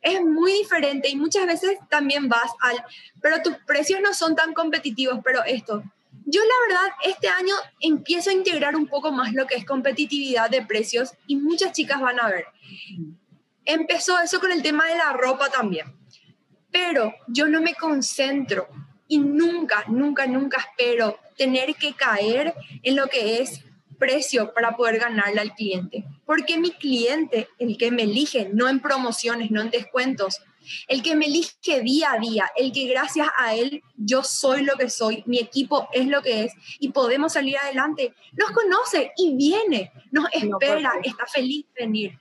[0.00, 2.84] es muy diferente y muchas veces también vas al,
[3.22, 5.82] pero tus precios no son tan competitivos, pero esto.
[6.26, 10.50] Yo la verdad este año empiezo a integrar un poco más lo que es competitividad
[10.50, 12.46] de precios y muchas chicas van a ver.
[13.64, 15.94] Empezó eso con el tema de la ropa también
[16.74, 18.66] pero yo no me concentro
[19.08, 23.64] y nunca, nunca, nunca espero tener que caer en lo que es
[23.98, 26.04] precio para poder ganarle al cliente.
[26.26, 30.40] Porque mi cliente, el que me elige, no en promociones, no en descuentos,
[30.88, 34.76] el que me elige día a día, el que gracias a él yo soy lo
[34.76, 39.34] que soy, mi equipo es lo que es y podemos salir adelante, nos conoce y
[39.36, 42.18] viene, nos espera, está feliz de venir.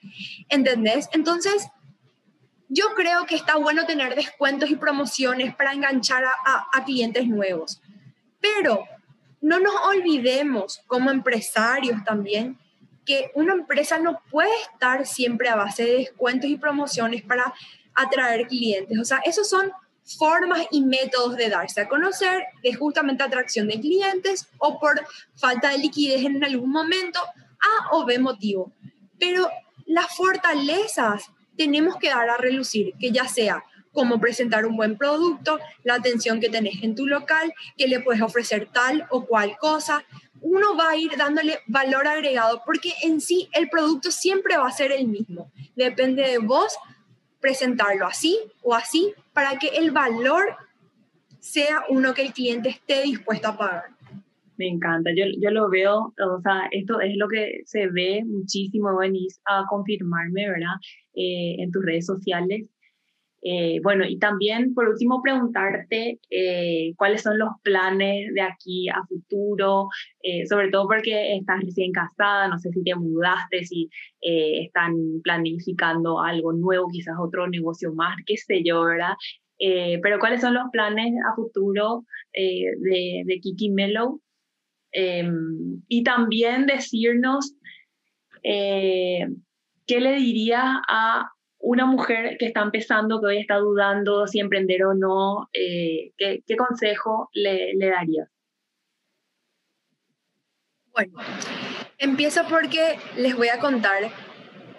[0.49, 1.09] ¿Entendés?
[1.13, 1.67] Entonces,
[2.73, 7.79] yo creo que está bueno tener descuentos y promociones para enganchar a, clientes nuevos,
[8.41, 8.83] pero
[9.41, 12.57] no nos olvidemos como empresarios también
[13.05, 17.53] que una empresa no puede estar siempre a base de descuentos y promociones para
[17.93, 18.97] atraer clientes.
[18.97, 19.71] O sea, esos son
[20.17, 25.05] formas y métodos de darse a conocer, de justamente atracción de clientes o por
[25.35, 28.71] falta de liquidez en algún momento, A o B motivo.
[29.19, 29.49] Pero
[29.85, 33.63] las fortalezas tenemos que dar a relucir, que ya sea
[33.93, 38.21] como presentar un buen producto, la atención que tenés en tu local, que le puedes
[38.21, 40.03] ofrecer tal o cual cosa.
[40.41, 44.71] Uno va a ir dándole valor agregado porque en sí el producto siempre va a
[44.71, 45.51] ser el mismo.
[45.75, 46.75] Depende de vos
[47.39, 50.57] presentarlo así o así para que el valor
[51.39, 53.92] sea uno que el cliente esté dispuesto a pagar.
[54.57, 58.97] Me encanta, yo, yo lo veo, o sea, esto es lo que se ve muchísimo,
[58.97, 60.75] venís a confirmarme, ¿verdad?
[61.15, 62.69] Eh, en tus redes sociales.
[63.43, 69.03] Eh, bueno, y también por último preguntarte eh, cuáles son los planes de aquí a
[69.05, 69.89] futuro,
[70.49, 73.89] sobre todo porque estás recién casada, no sé si te mudaste, si
[74.21, 79.13] están planificando algo nuevo, quizás otro negocio más, qué sé yo, ¿verdad?
[80.01, 84.21] pero cuáles son los planes a futuro de, Kiki Mellow
[84.93, 87.55] Em, y también decirnos
[88.43, 89.25] eh,
[89.87, 94.83] qué le diría a una mujer que está empezando, que hoy está dudando si emprender
[94.83, 98.27] o no, eh, ¿qué, consejo le, le daría?
[100.91, 101.13] Bueno,
[101.97, 104.11] empiezo porque les voy a contar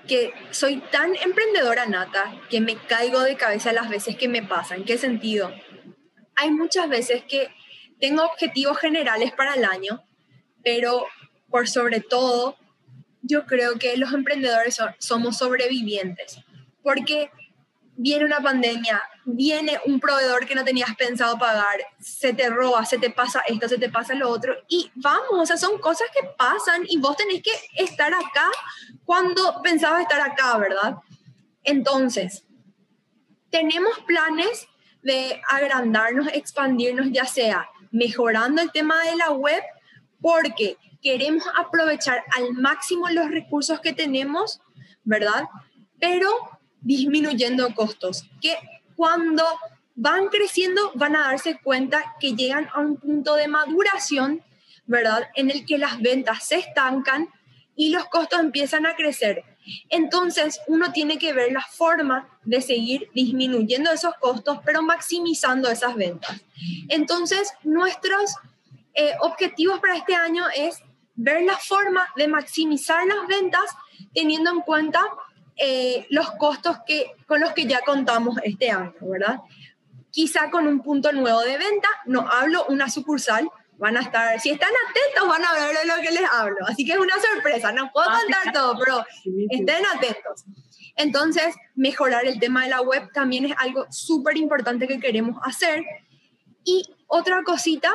[0.07, 4.85] que soy tan emprendedora nata que me caigo de cabeza las veces que me pasan.
[4.85, 5.51] ¿Qué sentido?
[6.37, 7.49] Hay muchas veces que
[8.01, 10.03] tengo objetivos generales para el año,
[10.63, 11.07] pero
[11.49, 12.57] por sobre todo,
[13.23, 16.39] yo creo que los emprendedores somos sobrevivientes,
[16.83, 17.31] porque
[17.97, 22.99] viene una pandemia, viene un proveedor que no tenías pensado pagar, se te roba, se
[22.99, 26.27] te pasa esto, se te pasa lo otro, y vamos, o sea, son cosas que
[26.37, 28.51] pasan y vos tenés que estar acá
[29.05, 30.97] cuando pensabas estar acá, ¿verdad?
[31.63, 32.45] Entonces,
[33.51, 34.67] tenemos planes
[35.03, 39.63] de agrandarnos, expandirnos, ya sea mejorando el tema de la web
[40.21, 44.61] porque queremos aprovechar al máximo los recursos que tenemos,
[45.05, 45.45] ¿verdad?
[46.01, 46.29] Pero
[46.81, 48.57] disminuyendo costos, que
[48.97, 49.45] cuando
[49.95, 54.43] van creciendo van a darse cuenta que llegan a un punto de maduración,
[54.87, 55.29] ¿verdad?
[55.37, 57.29] En el que las ventas se estancan
[57.77, 59.45] y los costos empiezan a crecer.
[59.89, 65.95] Entonces, uno tiene que ver la forma de seguir disminuyendo esos costos, pero maximizando esas
[65.95, 66.41] ventas.
[66.89, 68.35] Entonces, nuestros
[68.95, 70.83] eh, objetivos para este año es
[71.15, 73.65] ver la forma de maximizar las ventas
[74.13, 75.01] teniendo en cuenta
[75.57, 79.41] eh, los costos que, con los que ya contamos este año, ¿verdad?
[80.11, 83.49] Quizá con un punto nuevo de venta, no hablo una sucursal,
[83.79, 86.85] van a estar, si están atentos van a ver de lo que les hablo, así
[86.85, 89.05] que es una sorpresa, no puedo ah, contar todo, pero
[89.51, 90.45] estén atentos.
[90.97, 95.85] Entonces, mejorar el tema de la web también es algo súper importante que queremos hacer.
[96.65, 97.91] Y otra cosita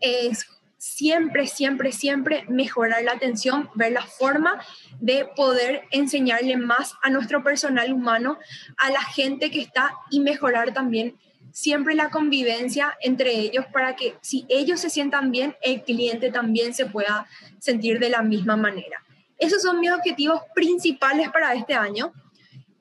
[0.00, 0.46] es
[0.78, 4.64] siempre, siempre, siempre mejorar la atención, ver la forma
[4.98, 8.38] de poder enseñarle más a nuestro personal humano,
[8.78, 11.18] a la gente que está y mejorar también
[11.52, 16.74] siempre la convivencia entre ellos para que si ellos se sientan bien, el cliente también
[16.74, 17.26] se pueda
[17.58, 19.04] sentir de la misma manera.
[19.38, 22.12] Esos son mis objetivos principales para este año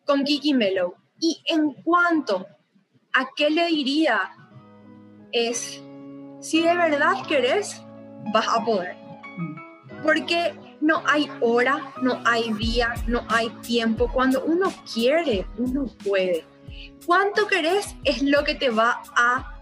[0.05, 0.95] con Kiki Mellow.
[1.19, 2.47] Y en cuanto
[3.13, 4.31] a qué le diría
[5.31, 5.81] es
[6.41, 7.81] si de verdad querés,
[8.33, 8.95] vas a poder.
[10.03, 14.09] Porque no hay hora, no hay día, no hay tiempo.
[14.11, 16.45] Cuando uno quiere, uno puede.
[17.05, 19.55] Cuánto querés es lo que te va a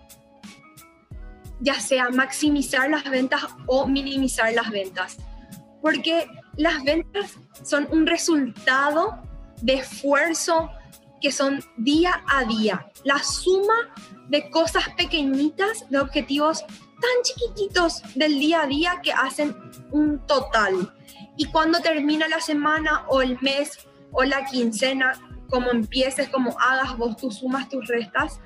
[1.60, 5.18] ya sea maximizar las ventas o minimizar las ventas.
[5.82, 9.18] Porque las ventas son un resultado
[9.62, 10.70] de esfuerzo
[11.22, 12.92] que son día a día.
[13.04, 13.94] La suma
[14.30, 19.56] de cosas pequeñitas, de objetivos tan chiquititos del día a día que hacen
[19.92, 20.94] un total.
[21.38, 25.14] Y cuando termina la semana o el mes o la quincena,
[25.50, 28.40] como empieces, como hagas vos tus sumas, tus restas,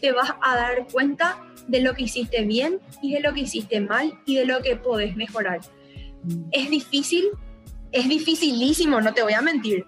[0.00, 3.80] te vas a dar cuenta de lo que hiciste bien y de lo que hiciste
[3.80, 5.60] mal y de lo que podés mejorar.
[6.50, 7.28] Es difícil,
[7.92, 9.86] es dificilísimo, no te voy a mentir,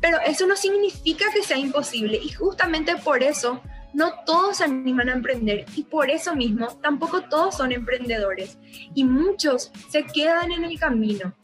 [0.00, 3.60] pero eso no significa que sea imposible y justamente por eso
[3.94, 8.58] no todos se animan a emprender y por eso mismo tampoco todos son emprendedores
[8.94, 11.34] y muchos se quedan en el camino.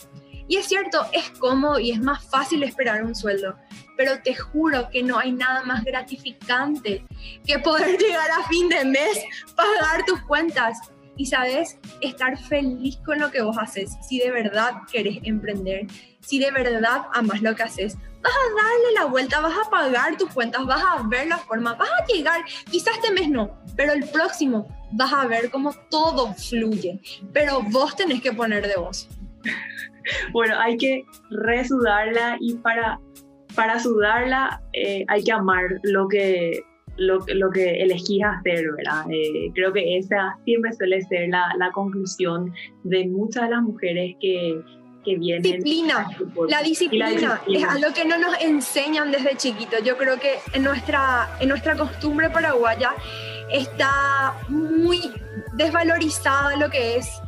[0.48, 3.54] Y es cierto, es cómodo y es más fácil esperar un sueldo,
[4.00, 7.04] pero te juro que no hay nada más gratificante
[7.44, 9.22] que poder llegar a fin de mes,
[9.54, 10.78] pagar tus cuentas
[11.16, 13.98] y, sabes, estar feliz con lo que vos haces.
[14.00, 15.86] Si de verdad querés emprender,
[16.20, 20.16] si de verdad amas lo que haces, vas a darle la vuelta, vas a pagar
[20.16, 22.40] tus cuentas, vas a ver la forma, vas a llegar,
[22.70, 26.98] quizás este mes no, pero el próximo vas a ver cómo todo fluye,
[27.34, 29.10] pero vos tenés que poner de vos.
[30.32, 32.98] bueno, hay que resudarla y para,
[33.54, 36.62] para sudarla eh, hay que amar lo que,
[36.96, 39.04] lo, lo que elegís hacer, ¿verdad?
[39.10, 42.52] Eh, creo que esa siempre suele ser la, la, conclusión
[42.84, 44.60] de muchas de las mujeres que,
[45.04, 45.42] que vienen.
[45.42, 46.08] Disciplina,
[46.48, 49.82] la disciplina, la disciplina, es algo que no nos enseñan desde chiquitos.
[49.82, 52.94] Yo creo que en nuestra, en nuestra costumbre paraguaya
[53.50, 54.98] está muy
[55.54, 57.20] desvalorizado lo que es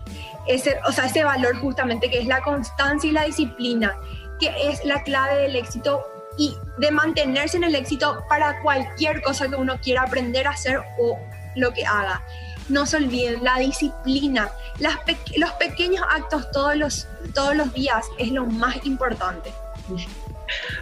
[0.47, 3.95] ese, o sea, ese valor justamente que es la constancia y la disciplina,
[4.41, 6.03] que es la clave del éxito
[6.39, 10.81] y de mantenerse en el éxito para cualquier cosa que uno quiera aprender a hacer
[10.99, 11.19] o
[11.57, 12.23] lo que haga.
[12.69, 14.97] No se olviden, la disciplina, las
[15.37, 19.53] los pequeños actos todos los, todos los días es lo más importante.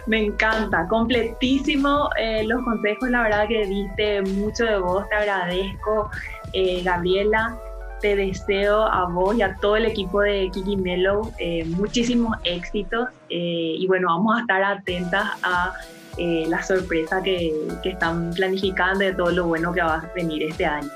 [0.05, 6.09] Me encanta, completísimo eh, los consejos, la verdad que diste mucho de vos, te agradezco,
[6.53, 7.57] eh, Gabriela
[8.01, 13.09] te deseo a vos y a todo el equipo de Kiki Mellow eh, muchísimos éxitos
[13.29, 15.73] eh, y bueno, vamos a estar atentas a
[16.17, 20.43] eh, la sorpresa que, que, están planificando de todo lo bueno que va a venir
[20.43, 20.89] este año.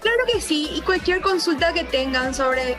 [0.00, 2.76] Claro que sí, y cualquier consulta que tengan sobre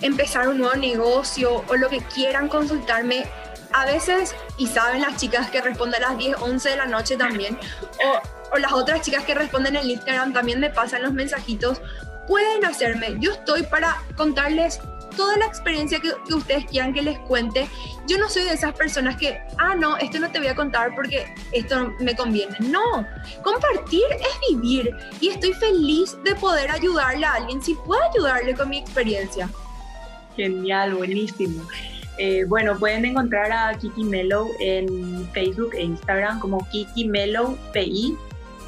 [0.00, 3.26] empezar un nuevo negocio o lo que quieran consultarme,
[3.74, 7.16] a veces, y saben las chicas que responden a las 10, 11 de la noche
[7.16, 7.58] también,
[8.04, 11.82] o, o las otras chicas que responden en Instagram también me pasan los mensajitos
[12.26, 13.16] pueden hacerme.
[13.20, 14.80] Yo estoy para contarles
[15.16, 17.68] toda la experiencia que, ustedes quieran que les cuente.
[18.06, 20.94] Yo no soy de esas personas que, ah, no, esto no te voy a contar
[20.94, 22.56] porque esto me conviene.
[22.60, 23.06] No,
[23.42, 28.68] compartir es vivir y estoy feliz de poder ayudarle a alguien si puedo ayudarle con
[28.68, 29.48] mi experiencia.
[30.36, 31.62] Genial, buenísimo.
[32.18, 38.16] Eh, bueno, pueden encontrar a Kiki Mellow en Facebook e Instagram como Kiki Mellow PI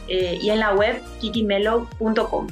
[0.08, 2.46] eh, y en la web kikimellow.com.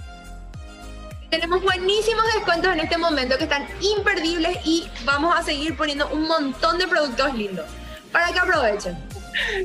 [1.33, 6.29] Tenemos buenísimos descuentos en este momento que están imperdibles y vamos a seguir poniendo un
[6.29, 7.65] montón de productos lindos
[8.13, 8.99] para que aprovechen.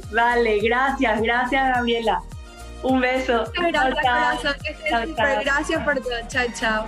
[0.09, 2.21] Dale, gracias, gracias Gabriela.
[2.83, 3.51] Un beso.
[3.53, 4.55] Gracias,
[5.43, 6.13] Gracias por todo.
[6.29, 6.87] Chao, chao.